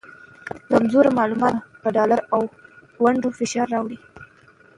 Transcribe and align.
کمزوري 0.69 1.11
معلومات 1.19 1.53
به 1.59 1.63
په 1.81 1.89
ډالر 1.95 2.19
او 2.33 2.41
ونډو 3.03 3.29
فشار 3.39 3.67
راوړي 3.73 3.97